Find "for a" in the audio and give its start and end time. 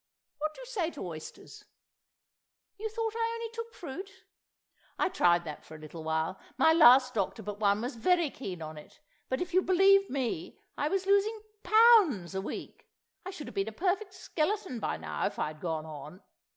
5.63-5.77